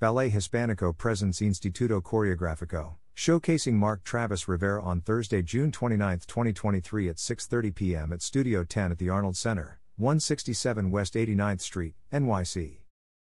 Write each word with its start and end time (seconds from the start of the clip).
Ballet 0.00 0.30
Hispanico 0.30 0.96
presents 0.96 1.42
Instituto 1.42 2.00
Coreografico, 2.00 2.94
showcasing 3.14 3.74
Mark 3.74 4.02
Travis 4.02 4.48
Rivera 4.48 4.82
on 4.82 5.02
Thursday, 5.02 5.42
June 5.42 5.70
29, 5.70 6.20
2023 6.26 7.10
at 7.10 7.16
6:30 7.16 7.74
p.m. 7.74 8.10
at 8.10 8.22
Studio 8.22 8.64
10 8.64 8.92
at 8.92 8.98
the 8.98 9.10
Arnold 9.10 9.36
Center, 9.36 9.78
167 9.98 10.90
West 10.90 11.12
89th 11.12 11.60
Street, 11.60 11.96
NYC. 12.10 12.78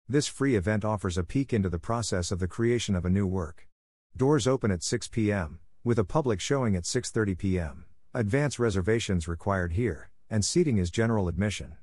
This 0.07 0.27
free 0.27 0.55
event 0.55 0.85
offers 0.85 1.17
a 1.17 1.25
peek 1.25 1.55
into 1.55 1.71
the 1.71 1.79
process 1.79 2.31
of 2.31 2.41
the 2.41 2.47
creation 2.47 2.95
of 2.95 3.07
a 3.07 3.11
new 3.11 3.27
work. 3.27 3.67
Doors 4.15 4.47
open 4.47 4.71
at 4.71 4.83
6 4.83 5.09
p.m., 5.09 5.61
with 5.83 5.99
a 5.99 6.05
public 6.05 6.43
showing 6.43 6.77
at 6.77 6.83
6:30 6.85 7.39
p.m. 7.39 7.85
Advance 8.13 8.59
reservations 8.59 9.27
required 9.27 9.73
here, 9.73 10.11
and 10.29 10.45
seating 10.45 10.77
is 10.77 10.91
general 10.91 11.27
admission. 11.27 11.79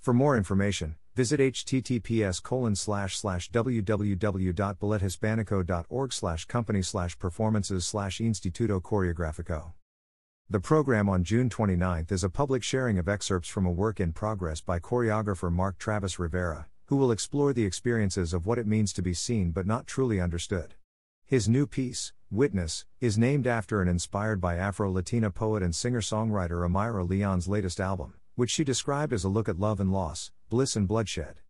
For 0.00 0.12
more 0.12 0.36
information, 0.36 0.96
visit 1.14 1.38
https 1.38 2.42
colon 2.42 2.74
slash 2.74 3.16
slash 3.16 3.48
www.ballethispanico.org 3.52 6.12
slash 6.12 6.44
company 6.46 6.82
slash 6.82 7.16
performances 7.18 7.86
slash 7.86 8.18
instituto 8.18 8.82
coreografico. 8.82 9.74
The 10.50 10.60
program 10.60 11.08
on 11.08 11.22
June 11.22 11.48
29 11.48 12.06
is 12.10 12.24
a 12.24 12.28
public 12.28 12.64
sharing 12.64 12.98
of 12.98 13.08
excerpts 13.08 13.48
from 13.48 13.64
a 13.64 13.70
work 13.70 14.00
in 14.00 14.12
progress 14.12 14.60
by 14.60 14.80
choreographer 14.80 15.52
Mark 15.52 15.78
Travis 15.78 16.18
Rivera, 16.18 16.66
who 16.86 16.96
will 16.96 17.12
explore 17.12 17.52
the 17.52 17.64
experiences 17.64 18.34
of 18.34 18.44
what 18.44 18.58
it 18.58 18.66
means 18.66 18.92
to 18.92 19.02
be 19.02 19.14
seen 19.14 19.52
but 19.52 19.66
not 19.66 19.86
truly 19.86 20.20
understood. 20.20 20.74
His 21.24 21.48
new 21.48 21.66
piece, 21.66 22.12
Witness, 22.30 22.84
is 23.00 23.16
named 23.16 23.46
after 23.46 23.80
and 23.80 23.88
inspired 23.88 24.40
by 24.40 24.56
Afro 24.56 24.90
Latina 24.90 25.30
poet 25.30 25.62
and 25.62 25.74
singer 25.74 26.00
songwriter 26.00 26.64
Amyra 26.64 27.06
León's 27.06 27.46
latest 27.46 27.78
album 27.78 28.14
which 28.36 28.50
she 28.50 28.64
described 28.64 29.12
as 29.12 29.22
a 29.22 29.28
look 29.28 29.48
at 29.48 29.60
love 29.60 29.78
and 29.78 29.92
loss, 29.92 30.32
bliss 30.54 30.76
and 30.76 30.86
bloodshed. 30.86 31.40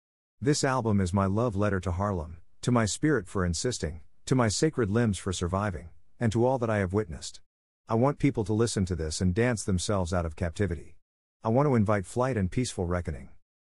This 0.40 0.64
album 0.64 0.98
is 0.98 1.12
my 1.12 1.26
love 1.26 1.54
letter 1.54 1.78
to 1.78 1.90
Harlem, 1.90 2.38
to 2.62 2.72
my 2.72 2.86
spirit 2.86 3.28
for 3.28 3.44
insisting, 3.44 4.00
to 4.24 4.34
my 4.34 4.48
sacred 4.48 4.88
limbs 4.88 5.18
for 5.18 5.30
surviving, 5.30 5.90
and 6.18 6.32
to 6.32 6.46
all 6.46 6.58
that 6.58 6.70
I 6.70 6.78
have 6.78 6.94
witnessed. 6.94 7.42
I 7.86 7.96
want 7.96 8.18
people 8.18 8.44
to 8.44 8.54
listen 8.54 8.86
to 8.86 8.96
this 8.96 9.20
and 9.20 9.34
dance 9.34 9.62
themselves 9.62 10.14
out 10.14 10.24
of 10.24 10.36
captivity. 10.36 10.96
I 11.42 11.50
want 11.50 11.68
to 11.68 11.74
invite 11.74 12.06
flight 12.06 12.38
and 12.38 12.50
peaceful 12.50 12.86
reckoning. 12.86 13.28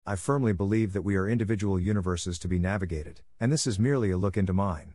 I 0.06 0.14
firmly 0.14 0.52
believe 0.52 0.92
that 0.92 1.02
we 1.02 1.16
are 1.16 1.28
individual 1.28 1.80
universes 1.80 2.38
to 2.38 2.46
be 2.46 2.60
navigated, 2.60 3.20
and 3.40 3.50
this 3.50 3.66
is 3.66 3.80
merely 3.80 4.12
a 4.12 4.16
look 4.16 4.36
into 4.36 4.52
mine. 4.52 4.94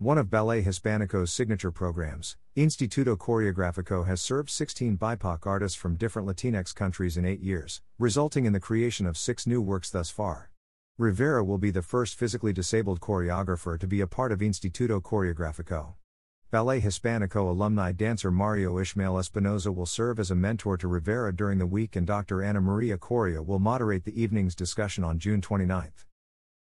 One 0.00 0.18
of 0.18 0.28
Ballet 0.28 0.64
Hispanico's 0.64 1.32
signature 1.32 1.70
programs, 1.70 2.36
Instituto 2.56 3.16
Coreografico 3.16 4.04
has 4.08 4.20
served 4.20 4.50
16 4.50 4.98
BIPOC 4.98 5.46
artists 5.46 5.78
from 5.78 5.94
different 5.94 6.26
Latinx 6.26 6.74
countries 6.74 7.16
in 7.16 7.24
eight 7.24 7.38
years, 7.38 7.80
resulting 7.96 8.44
in 8.44 8.52
the 8.52 8.58
creation 8.58 9.06
of 9.06 9.16
six 9.16 9.46
new 9.46 9.62
works 9.62 9.90
thus 9.90 10.10
far. 10.10 10.50
Rivera 10.98 11.44
will 11.44 11.58
be 11.58 11.70
the 11.70 11.80
first 11.80 12.18
physically 12.18 12.52
disabled 12.52 12.98
choreographer 12.98 13.78
to 13.78 13.86
be 13.86 14.00
a 14.00 14.08
part 14.08 14.32
of 14.32 14.40
Instituto 14.40 15.00
Coreografico. 15.00 15.94
Ballet 16.50 16.80
Hispanico 16.80 17.48
alumni 17.48 17.92
dancer 17.92 18.32
Mario 18.32 18.78
Ishmael 18.78 19.14
Espinoza 19.14 19.72
will 19.72 19.86
serve 19.86 20.18
as 20.18 20.32
a 20.32 20.34
mentor 20.34 20.76
to 20.76 20.88
Rivera 20.88 21.32
during 21.32 21.58
the 21.58 21.66
week, 21.66 21.94
and 21.94 22.04
Dr. 22.04 22.42
Ana 22.42 22.60
Maria 22.60 22.98
Coria 22.98 23.40
will 23.44 23.60
moderate 23.60 24.04
the 24.04 24.20
evening's 24.20 24.56
discussion 24.56 25.04
on 25.04 25.20
June 25.20 25.40
29. 25.40 25.92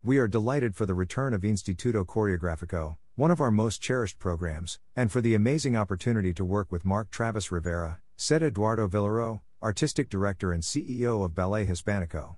We 0.05 0.19
are 0.19 0.29
delighted 0.29 0.77
for 0.77 0.87
the 0.87 0.95
return 0.95 1.35
of 1.35 1.43
Instituto 1.43 2.07
Coreografico, 2.07 2.97
one 3.19 3.33
of 3.33 3.41
our 3.41 3.51
most 3.51 3.83
cherished 3.83 4.17
programs, 4.21 4.79
and 4.95 5.11
for 5.11 5.21
the 5.21 5.35
amazing 5.35 5.77
opportunity 5.77 6.33
to 6.33 6.45
work 6.45 6.71
with 6.71 6.85
Mark 6.85 7.11
Travis 7.11 7.51
Rivera, 7.51 7.99
said 8.17 8.45
Eduardo 8.45 8.87
Vilaro, 8.87 9.41
Artistic 9.61 10.09
Director 10.09 10.53
and 10.53 10.63
CEO 10.63 11.25
of 11.25 11.35
Ballet 11.35 11.67
Hispanico. 11.67 12.37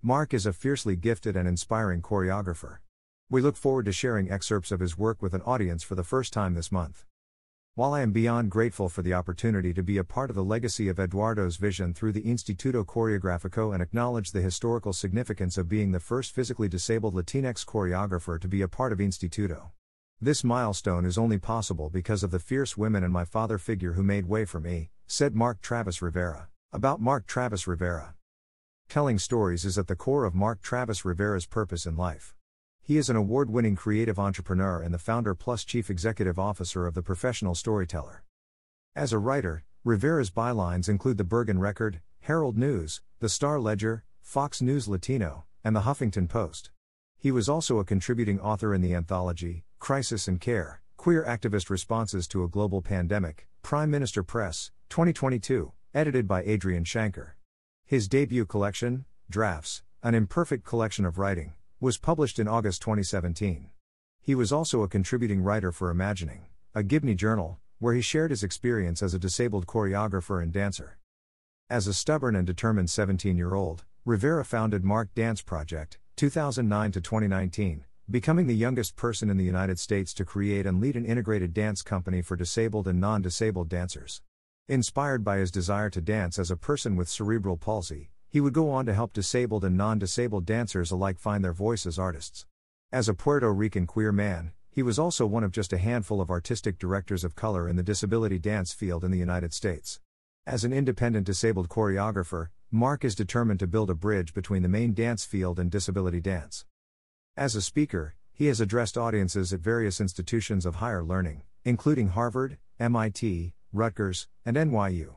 Mark 0.00 0.32
is 0.32 0.46
a 0.46 0.52
fiercely 0.52 0.94
gifted 0.94 1.34
and 1.34 1.48
inspiring 1.48 2.00
choreographer. 2.00 2.76
We 3.28 3.40
look 3.40 3.56
forward 3.56 3.86
to 3.86 3.92
sharing 3.92 4.30
excerpts 4.30 4.70
of 4.70 4.78
his 4.78 4.96
work 4.96 5.20
with 5.20 5.34
an 5.34 5.42
audience 5.42 5.82
for 5.82 5.96
the 5.96 6.04
first 6.04 6.32
time 6.32 6.54
this 6.54 6.70
month. 6.70 7.06
While 7.74 7.92
I 7.92 8.02
am 8.02 8.12
beyond 8.12 8.52
grateful 8.52 8.88
for 8.88 9.02
the 9.02 9.14
opportunity 9.14 9.74
to 9.74 9.82
be 9.82 9.98
a 9.98 10.04
part 10.04 10.30
of 10.30 10.36
the 10.36 10.44
legacy 10.44 10.86
of 10.86 11.00
Eduardo's 11.00 11.56
vision 11.56 11.92
through 11.92 12.12
the 12.12 12.22
Instituto 12.22 12.84
Coreografico 12.86 13.74
and 13.74 13.82
acknowledge 13.82 14.30
the 14.30 14.42
historical 14.42 14.92
significance 14.92 15.58
of 15.58 15.68
being 15.68 15.90
the 15.90 15.98
first 15.98 16.32
physically 16.32 16.68
disabled 16.68 17.16
Latinx 17.16 17.66
choreographer 17.66 18.40
to 18.40 18.46
be 18.46 18.62
a 18.62 18.68
part 18.68 18.92
of 18.92 19.00
Instituto. 19.00 19.70
This 20.22 20.44
milestone 20.44 21.06
is 21.06 21.16
only 21.16 21.38
possible 21.38 21.88
because 21.88 22.22
of 22.22 22.30
the 22.30 22.38
fierce 22.38 22.76
women 22.76 23.02
and 23.02 23.10
my 23.10 23.24
father 23.24 23.56
figure 23.56 23.94
who 23.94 24.02
made 24.02 24.28
way 24.28 24.44
for 24.44 24.60
me, 24.60 24.90
said 25.06 25.34
Mark 25.34 25.62
Travis 25.62 26.02
Rivera. 26.02 26.48
About 26.74 27.00
Mark 27.00 27.26
Travis 27.26 27.66
Rivera. 27.66 28.14
Telling 28.90 29.18
stories 29.18 29.64
is 29.64 29.78
at 29.78 29.86
the 29.86 29.96
core 29.96 30.26
of 30.26 30.34
Mark 30.34 30.60
Travis 30.60 31.06
Rivera's 31.06 31.46
purpose 31.46 31.86
in 31.86 31.96
life. 31.96 32.34
He 32.82 32.98
is 32.98 33.08
an 33.08 33.16
award 33.16 33.48
winning 33.48 33.76
creative 33.76 34.18
entrepreneur 34.18 34.82
and 34.82 34.92
the 34.92 34.98
founder 34.98 35.34
plus 35.34 35.64
chief 35.64 35.88
executive 35.88 36.38
officer 36.38 36.86
of 36.86 36.92
the 36.92 37.02
Professional 37.02 37.54
Storyteller. 37.54 38.22
As 38.94 39.14
a 39.14 39.18
writer, 39.18 39.64
Rivera's 39.84 40.30
bylines 40.30 40.86
include 40.86 41.16
the 41.16 41.24
Bergen 41.24 41.60
Record, 41.60 42.02
Herald 42.20 42.58
News, 42.58 43.00
the 43.20 43.30
Star 43.30 43.58
Ledger, 43.58 44.04
Fox 44.20 44.60
News 44.60 44.86
Latino, 44.86 45.46
and 45.64 45.74
the 45.74 45.80
Huffington 45.80 46.28
Post. 46.28 46.68
He 47.16 47.30
was 47.30 47.48
also 47.48 47.78
a 47.78 47.84
contributing 47.86 48.38
author 48.38 48.74
in 48.74 48.82
the 48.82 48.94
anthology, 48.94 49.64
Crisis 49.80 50.28
and 50.28 50.38
Care 50.38 50.82
Queer 50.98 51.24
Activist 51.24 51.70
Responses 51.70 52.28
to 52.28 52.44
a 52.44 52.48
Global 52.48 52.82
Pandemic, 52.82 53.48
Prime 53.62 53.90
Minister 53.90 54.22
Press, 54.22 54.70
2022, 54.90 55.72
edited 55.94 56.28
by 56.28 56.42
Adrian 56.42 56.84
Shanker. 56.84 57.30
His 57.86 58.06
debut 58.06 58.44
collection, 58.44 59.06
Drafts, 59.30 59.82
an 60.02 60.14
imperfect 60.14 60.66
collection 60.66 61.06
of 61.06 61.16
writing, 61.16 61.54
was 61.80 61.96
published 61.96 62.38
in 62.38 62.46
August 62.46 62.82
2017. 62.82 63.70
He 64.20 64.34
was 64.34 64.52
also 64.52 64.82
a 64.82 64.88
contributing 64.88 65.40
writer 65.40 65.72
for 65.72 65.88
Imagining, 65.88 66.44
a 66.74 66.82
Gibney 66.82 67.14
journal, 67.14 67.58
where 67.78 67.94
he 67.94 68.02
shared 68.02 68.30
his 68.30 68.44
experience 68.44 69.02
as 69.02 69.14
a 69.14 69.18
disabled 69.18 69.66
choreographer 69.66 70.42
and 70.42 70.52
dancer. 70.52 70.98
As 71.70 71.86
a 71.86 71.94
stubborn 71.94 72.36
and 72.36 72.46
determined 72.46 72.90
17 72.90 73.38
year 73.38 73.54
old, 73.54 73.84
Rivera 74.04 74.44
founded 74.44 74.84
Mark 74.84 75.14
Dance 75.14 75.40
Project, 75.40 75.98
2009 76.16 76.92
to 76.92 77.00
2019, 77.00 77.86
becoming 78.10 78.48
the 78.48 78.56
youngest 78.56 78.96
person 78.96 79.30
in 79.30 79.36
the 79.36 79.44
United 79.44 79.78
States 79.78 80.12
to 80.14 80.24
create 80.24 80.66
and 80.66 80.80
lead 80.80 80.96
an 80.96 81.04
integrated 81.04 81.54
dance 81.54 81.80
company 81.80 82.20
for 82.22 82.34
disabled 82.34 82.88
and 82.88 83.00
non 83.00 83.22
disabled 83.22 83.68
dancers. 83.68 84.20
Inspired 84.68 85.22
by 85.22 85.38
his 85.38 85.52
desire 85.52 85.90
to 85.90 86.00
dance 86.00 86.36
as 86.36 86.50
a 86.50 86.56
person 86.56 86.96
with 86.96 87.08
cerebral 87.08 87.56
palsy, 87.56 88.10
he 88.28 88.40
would 88.40 88.52
go 88.52 88.70
on 88.70 88.84
to 88.86 88.94
help 88.94 89.12
disabled 89.12 89.64
and 89.64 89.76
non 89.76 89.98
disabled 89.98 90.44
dancers 90.44 90.90
alike 90.90 91.20
find 91.20 91.44
their 91.44 91.52
voice 91.52 91.86
as 91.86 92.00
artists. 92.00 92.46
As 92.90 93.08
a 93.08 93.14
Puerto 93.14 93.52
Rican 93.52 93.86
queer 93.86 94.10
man, 94.10 94.50
he 94.72 94.82
was 94.82 94.98
also 94.98 95.24
one 95.24 95.44
of 95.44 95.52
just 95.52 95.72
a 95.72 95.78
handful 95.78 96.20
of 96.20 96.30
artistic 96.30 96.78
directors 96.78 97.22
of 97.22 97.36
color 97.36 97.68
in 97.68 97.76
the 97.76 97.82
disability 97.82 98.40
dance 98.40 98.72
field 98.72 99.04
in 99.04 99.12
the 99.12 99.18
United 99.18 99.52
States. 99.52 100.00
As 100.46 100.64
an 100.64 100.72
independent 100.72 101.26
disabled 101.26 101.68
choreographer, 101.68 102.48
Mark 102.72 103.04
is 103.04 103.14
determined 103.14 103.60
to 103.60 103.68
build 103.68 103.90
a 103.90 103.94
bridge 103.94 104.34
between 104.34 104.62
the 104.62 104.68
main 104.68 104.94
dance 104.94 105.24
field 105.24 105.60
and 105.60 105.70
disability 105.70 106.20
dance. 106.20 106.64
As 107.36 107.54
a 107.54 107.62
speaker, 107.62 108.16
he 108.32 108.46
has 108.46 108.60
addressed 108.60 108.98
audiences 108.98 109.52
at 109.52 109.60
various 109.60 110.00
institutions 110.00 110.66
of 110.66 110.76
higher 110.76 111.02
learning, 111.02 111.42
including 111.64 112.08
Harvard, 112.08 112.58
MIT, 112.78 113.54
Rutgers, 113.72 114.28
and 114.44 114.56
NYU. 114.56 115.14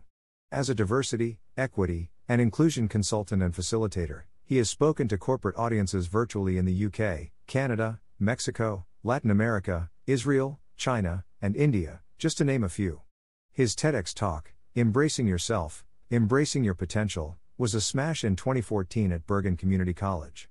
As 0.51 0.69
a 0.69 0.75
diversity, 0.75 1.40
equity, 1.57 2.12
and 2.29 2.40
inclusion 2.40 2.88
consultant 2.88 3.41
and 3.41 3.53
facilitator, 3.53 4.24
he 4.44 4.57
has 4.57 4.69
spoken 4.69 5.07
to 5.07 5.18
corporate 5.18 5.57
audiences 5.57 6.07
virtually 6.07 6.57
in 6.57 6.66
the 6.66 6.85
UK, 6.85 7.31
Canada, 7.47 8.00
Mexico, 8.19 8.85
Latin 9.03 9.31
America, 9.31 9.90
Israel, 10.06 10.59
China, 10.78 11.25
and 11.41 11.56
India, 11.56 12.01
just 12.19 12.38
to 12.38 12.45
name 12.45 12.63
a 12.63 12.69
few. 12.69 13.01
His 13.51 13.75
TEDx 13.75 14.13
talk, 14.13 14.53
Embracing 14.75 15.28
Yourself, 15.28 15.84
Embracing 16.12 16.63
Your 16.63 16.75
Potential, 16.75 17.38
was 17.57 17.74
a 17.74 17.81
smash 17.81 18.24
in 18.24 18.35
2014 18.35 19.12
at 19.12 19.25
Bergen 19.25 19.57
Community 19.57 19.94
College. 19.94 20.47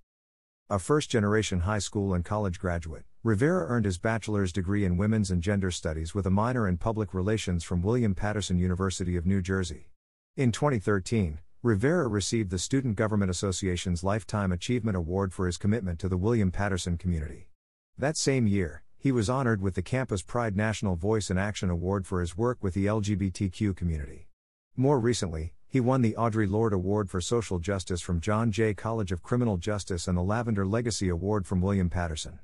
A 0.72 0.78
first 0.78 1.10
generation 1.10 1.60
high 1.60 1.81
school 1.81 2.15
and 2.15 2.25
college 2.25 2.59
graduate, 2.59 3.05
Rivera 3.22 3.66
earned 3.66 3.84
his 3.84 3.98
bachelor's 3.98 4.54
degree 4.54 4.86
in 4.86 4.97
women's 4.97 5.30
and 5.30 5.42
gender 5.42 5.71
studies 5.71 6.15
with 6.15 6.24
a 6.24 6.30
minor 6.30 6.66
in 6.66 6.78
public 6.78 7.13
relations 7.13 7.63
from 7.63 7.83
William 7.83 8.15
Paterson 8.15 8.59
University 8.59 9.15
of 9.15 9.27
New 9.27 9.42
Jersey. 9.42 9.91
In 10.34 10.51
2013, 10.51 11.41
Rivera 11.63 12.09
received 12.09 12.48
the 12.48 12.59
Student 12.59 12.97
Government 12.97 13.30
Association's 13.30 14.03
Lifetime 14.03 14.51
Achievement 14.51 14.97
Award 14.97 15.34
for 15.34 15.45
his 15.45 15.59
commitment 15.59 15.98
to 15.98 16.09
the 16.09 16.16
William 16.16 16.51
Paterson 16.51 16.97
community. 16.97 17.51
That 17.98 18.16
same 18.16 18.47
year, 18.47 18.83
he 18.97 19.13
was 19.13 19.28
honored 19.28 19.60
with 19.60 19.75
the 19.75 19.83
Campus 19.83 20.22
Pride 20.22 20.57
National 20.57 20.97
Voice 20.97 21.28
in 21.28 21.36
Action 21.36 21.68
Award 21.68 22.07
for 22.07 22.22
his 22.22 22.39
work 22.39 22.57
with 22.63 22.72
the 22.72 22.86
LGBTQ 22.86 23.77
community. 23.77 24.27
More 24.75 24.98
recently, 24.98 25.53
he 25.72 25.80
won 25.80 26.03
the 26.03 26.13
Audre 26.19 26.47
Lorde 26.47 26.74
Award 26.74 27.09
for 27.09 27.19
Social 27.19 27.59
Justice 27.59 28.03
from 28.03 28.21
John 28.21 28.53
Jay 28.53 28.74
College 28.74 29.10
of 29.10 29.22
Criminal 29.22 29.57
Justice 29.57 30.07
and 30.07 30.19
the 30.19 30.22
Lavender 30.22 30.66
Legacy 30.66 31.09
Award 31.09 31.47
from 31.47 31.63
William 31.63 31.89
Paterson. 31.89 32.41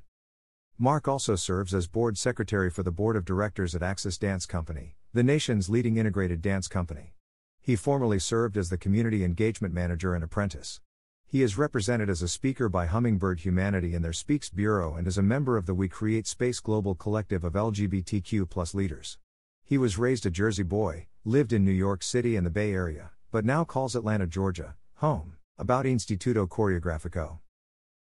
Mark 0.78 1.06
also 1.06 1.36
serves 1.36 1.74
as 1.74 1.86
board 1.86 2.16
secretary 2.16 2.70
for 2.70 2.82
the 2.82 2.90
board 2.90 3.16
of 3.16 3.26
directors 3.26 3.74
at 3.74 3.82
Axis 3.82 4.16
Dance 4.16 4.46
Company, 4.46 4.96
the 5.12 5.22
nation's 5.22 5.68
leading 5.68 5.98
integrated 5.98 6.40
dance 6.40 6.68
company. 6.68 7.12
He 7.60 7.76
formerly 7.76 8.18
served 8.18 8.56
as 8.56 8.70
the 8.70 8.78
community 8.78 9.22
engagement 9.22 9.74
manager 9.74 10.14
and 10.14 10.24
apprentice. 10.24 10.80
He 11.26 11.42
is 11.42 11.58
represented 11.58 12.08
as 12.08 12.22
a 12.22 12.28
speaker 12.28 12.70
by 12.70 12.86
Hummingbird 12.86 13.40
Humanity 13.40 13.94
and 13.94 14.02
their 14.02 14.14
Speaks 14.14 14.48
Bureau 14.48 14.94
and 14.94 15.06
is 15.06 15.18
a 15.18 15.22
member 15.22 15.58
of 15.58 15.66
the 15.66 15.74
We 15.74 15.86
Create 15.86 16.26
Space 16.26 16.60
Global 16.60 16.94
Collective 16.94 17.44
of 17.44 17.52
LGBTQ 17.52 18.72
leaders. 18.72 19.18
He 19.62 19.76
was 19.76 19.98
raised 19.98 20.24
a 20.24 20.30
Jersey 20.30 20.62
boy, 20.62 21.08
lived 21.26 21.52
in 21.52 21.62
New 21.62 21.72
York 21.72 22.02
City 22.02 22.34
and 22.34 22.46
the 22.46 22.50
Bay 22.50 22.72
Area, 22.72 23.10
but 23.30 23.44
now 23.44 23.64
calls 23.64 23.94
Atlanta, 23.94 24.26
Georgia, 24.26 24.74
home. 24.96 25.34
About 25.60 25.86
Instituto 25.86 26.46
Coreografico. 26.46 27.40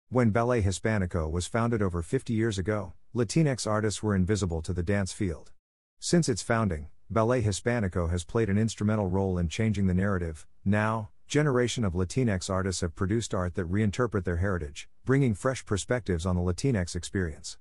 When 0.09 0.31
Ballet 0.31 0.63
Hispanico 0.63 1.29
was 1.29 1.45
founded 1.45 1.83
over 1.83 2.01
50 2.01 2.33
years 2.33 2.57
ago, 2.57 2.93
Latinx 3.15 3.67
artists 3.67 4.01
were 4.01 4.15
invisible 4.15 4.63
to 4.63 4.73
the 4.73 4.81
dance 4.81 5.11
field. 5.11 5.51
Since 5.99 6.27
its 6.27 6.41
founding, 6.41 6.87
Ballet 7.11 7.43
Hispanico 7.43 8.09
has 8.09 8.23
played 8.23 8.49
an 8.49 8.57
instrumental 8.57 9.07
role 9.07 9.37
in 9.37 9.49
changing 9.49 9.85
the 9.85 9.93
narrative. 9.93 10.47
Now, 10.65 11.11
generation 11.27 11.85
of 11.85 11.93
Latinx 11.93 12.49
artists 12.49 12.81
have 12.81 12.95
produced 12.95 13.35
art 13.35 13.53
that 13.53 13.71
reinterpret 13.71 14.23
their 14.23 14.37
heritage, 14.37 14.89
bringing 15.05 15.35
fresh 15.35 15.63
perspectives 15.63 16.25
on 16.25 16.35
the 16.35 16.41
Latinx 16.41 16.95
experience. 16.95 17.59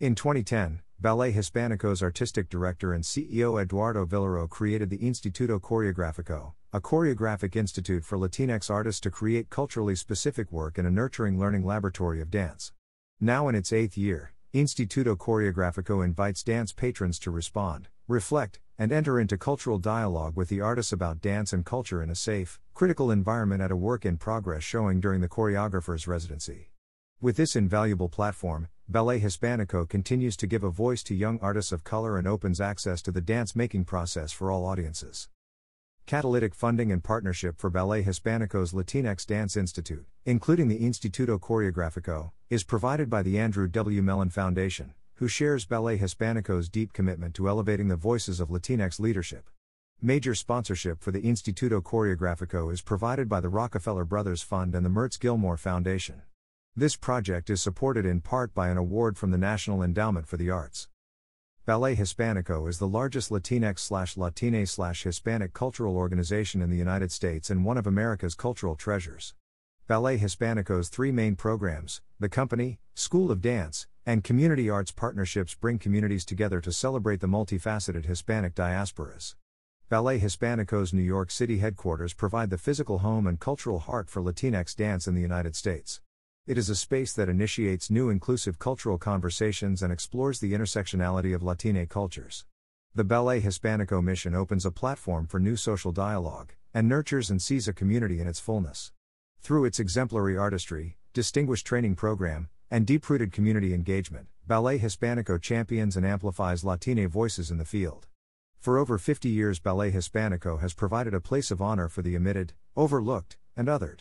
In 0.00 0.14
2010, 0.14 0.80
Ballet 1.00 1.32
Hispanico's 1.32 2.02
artistic 2.02 2.48
director 2.48 2.94
and 2.94 3.04
CEO 3.04 3.60
Eduardo 3.60 4.06
Vilaro 4.06 4.48
created 4.48 4.90
the 4.90 4.98
Instituto 4.98 5.60
Coreografico, 5.60 6.52
a 6.72 6.80
choreographic 6.80 7.56
institute 7.56 8.04
for 8.04 8.16
Latinx 8.16 8.70
artists 8.70 9.00
to 9.00 9.10
create 9.10 9.50
culturally 9.50 9.96
specific 9.96 10.50
work 10.50 10.78
in 10.78 10.86
a 10.86 10.90
nurturing 10.90 11.38
learning 11.38 11.66
laboratory 11.66 12.22
of 12.22 12.30
dance. 12.30 12.72
Now 13.20 13.48
in 13.48 13.54
its 13.54 13.72
eighth 13.72 13.98
year, 13.98 14.32
Instituto 14.54 15.16
Coreografico 15.16 16.02
invites 16.02 16.42
dance 16.42 16.72
patrons 16.72 17.18
to 17.18 17.30
respond, 17.30 17.88
reflect, 18.08 18.60
and 18.78 18.90
enter 18.90 19.20
into 19.20 19.36
cultural 19.36 19.78
dialogue 19.78 20.36
with 20.36 20.48
the 20.48 20.60
artists 20.60 20.92
about 20.92 21.20
dance 21.20 21.52
and 21.52 21.66
culture 21.66 22.02
in 22.02 22.08
a 22.08 22.14
safe, 22.14 22.60
critical 22.72 23.10
environment 23.10 23.60
at 23.60 23.72
a 23.72 23.76
work 23.76 24.06
in 24.06 24.16
progress 24.16 24.62
showing 24.62 25.00
during 25.00 25.20
the 25.20 25.28
choreographer's 25.28 26.06
residency. 26.06 26.70
With 27.24 27.38
this 27.38 27.56
invaluable 27.56 28.10
platform, 28.10 28.68
Ballet 28.86 29.18
Hispanico 29.18 29.88
continues 29.88 30.36
to 30.36 30.46
give 30.46 30.62
a 30.62 30.68
voice 30.68 31.02
to 31.04 31.14
young 31.14 31.38
artists 31.40 31.72
of 31.72 31.82
color 31.82 32.18
and 32.18 32.26
opens 32.26 32.60
access 32.60 33.00
to 33.00 33.10
the 33.10 33.22
dance 33.22 33.56
making 33.56 33.86
process 33.86 34.30
for 34.30 34.50
all 34.50 34.66
audiences. 34.66 35.30
Catalytic 36.04 36.54
funding 36.54 36.92
and 36.92 37.02
partnership 37.02 37.56
for 37.56 37.70
Ballet 37.70 38.02
Hispanico's 38.02 38.74
Latinx 38.74 39.24
Dance 39.26 39.56
Institute, 39.56 40.04
including 40.26 40.68
the 40.68 40.80
Instituto 40.80 41.40
Coreografico, 41.40 42.32
is 42.50 42.62
provided 42.62 43.08
by 43.08 43.22
the 43.22 43.38
Andrew 43.38 43.68
W. 43.68 44.02
Mellon 44.02 44.28
Foundation 44.28 44.92
who 45.14 45.26
shares 45.26 45.64
Ballet 45.64 45.96
Hispanico's 45.96 46.68
deep 46.68 46.92
commitment 46.92 47.32
to 47.36 47.48
elevating 47.48 47.88
the 47.88 47.96
voices 47.96 48.38
of 48.38 48.50
Latinx 48.50 49.00
leadership. 49.00 49.48
Major 50.02 50.34
sponsorship 50.34 51.00
for 51.00 51.10
the 51.10 51.22
Instituto 51.22 51.80
Coreografico 51.80 52.70
is 52.70 52.82
provided 52.82 53.30
by 53.30 53.40
the 53.40 53.48
Rockefeller 53.48 54.04
Brothers 54.04 54.42
Fund 54.42 54.74
and 54.74 54.84
the 54.84 54.90
Mertz 54.90 55.18
Gilmore 55.18 55.56
Foundation. 55.56 56.20
This 56.76 56.96
project 56.96 57.50
is 57.50 57.62
supported 57.62 58.04
in 58.04 58.20
part 58.20 58.52
by 58.52 58.68
an 58.68 58.76
award 58.76 59.16
from 59.16 59.30
the 59.30 59.38
National 59.38 59.80
Endowment 59.80 60.26
for 60.26 60.36
the 60.36 60.50
Arts. 60.50 60.88
Ballet 61.66 61.94
Hispanico 61.94 62.68
is 62.68 62.80
the 62.80 62.88
largest 62.88 63.30
Latinx 63.30 63.78
slash 63.78 64.16
Latine 64.16 64.66
slash 64.66 65.04
Hispanic 65.04 65.52
cultural 65.52 65.96
organization 65.96 66.60
in 66.60 66.70
the 66.70 66.76
United 66.76 67.12
States 67.12 67.48
and 67.48 67.64
one 67.64 67.78
of 67.78 67.86
America's 67.86 68.34
cultural 68.34 68.74
treasures. 68.74 69.34
Ballet 69.86 70.18
Hispanico's 70.18 70.88
three 70.88 71.12
main 71.12 71.36
programs, 71.36 72.02
the 72.18 72.28
Company, 72.28 72.80
School 72.96 73.30
of 73.30 73.40
Dance, 73.40 73.86
and 74.04 74.24
community 74.24 74.68
arts 74.68 74.90
partnerships 74.90 75.54
bring 75.54 75.78
communities 75.78 76.24
together 76.24 76.60
to 76.60 76.72
celebrate 76.72 77.20
the 77.20 77.28
multifaceted 77.28 78.06
Hispanic 78.06 78.56
diasporas. 78.56 79.36
Ballet 79.88 80.18
Hispanico's 80.18 80.92
New 80.92 81.02
York 81.02 81.30
City 81.30 81.58
headquarters 81.58 82.14
provide 82.14 82.50
the 82.50 82.58
physical 82.58 82.98
home 82.98 83.28
and 83.28 83.38
cultural 83.38 83.78
heart 83.78 84.10
for 84.10 84.20
Latinx 84.20 84.74
dance 84.74 85.06
in 85.06 85.14
the 85.14 85.20
United 85.20 85.54
States. 85.54 86.00
It 86.46 86.58
is 86.58 86.68
a 86.68 86.76
space 86.76 87.14
that 87.14 87.30
initiates 87.30 87.90
new 87.90 88.10
inclusive 88.10 88.58
cultural 88.58 88.98
conversations 88.98 89.82
and 89.82 89.90
explores 89.90 90.40
the 90.40 90.52
intersectionality 90.52 91.34
of 91.34 91.42
Latine 91.42 91.86
cultures. 91.86 92.44
The 92.94 93.02
Ballet 93.02 93.40
Hispanico 93.40 94.04
mission 94.04 94.34
opens 94.34 94.66
a 94.66 94.70
platform 94.70 95.26
for 95.26 95.40
new 95.40 95.56
social 95.56 95.90
dialogue, 95.90 96.52
and 96.74 96.86
nurtures 96.86 97.30
and 97.30 97.40
sees 97.40 97.66
a 97.66 97.72
community 97.72 98.20
in 98.20 98.26
its 98.26 98.40
fullness. 98.40 98.92
Through 99.40 99.64
its 99.64 99.80
exemplary 99.80 100.36
artistry, 100.36 100.98
distinguished 101.14 101.66
training 101.66 101.94
program, 101.94 102.50
and 102.70 102.86
deep 102.86 103.08
rooted 103.08 103.32
community 103.32 103.72
engagement, 103.72 104.26
Ballet 104.46 104.78
Hispanico 104.78 105.40
champions 105.40 105.96
and 105.96 106.04
amplifies 106.04 106.62
Latine 106.62 107.08
voices 107.08 107.50
in 107.50 107.56
the 107.56 107.64
field. 107.64 108.06
For 108.58 108.76
over 108.76 108.98
50 108.98 109.30
years, 109.30 109.60
Ballet 109.60 109.92
Hispanico 109.92 110.60
has 110.60 110.74
provided 110.74 111.14
a 111.14 111.22
place 111.22 111.50
of 111.50 111.62
honor 111.62 111.88
for 111.88 112.02
the 112.02 112.14
omitted, 112.14 112.52
overlooked, 112.76 113.38
and 113.56 113.66
othered. 113.66 114.00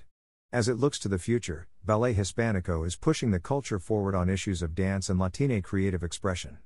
As 0.54 0.68
it 0.68 0.78
looks 0.78 1.00
to 1.00 1.08
the 1.08 1.18
future, 1.18 1.66
Ballet 1.84 2.14
Hispanico 2.14 2.86
is 2.86 2.96
pushing 2.96 3.32
the 3.32 3.40
culture 3.40 3.80
forward 3.80 4.14
on 4.14 4.30
issues 4.30 4.62
of 4.62 4.76
dance 4.76 5.10
and 5.10 5.20
Latine 5.20 5.64
creative 5.64 6.04
expression. 6.04 6.60